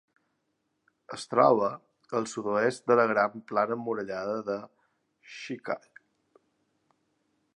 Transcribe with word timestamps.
Es 1.17 1.25
troba 1.33 1.67
al 2.19 2.25
sud-oest 2.31 2.87
de 2.91 2.97
la 3.01 3.05
gran 3.13 3.45
plana 3.51 3.77
emmurallada 3.79 4.39
de 4.49 4.57
Schickard. 5.37 6.05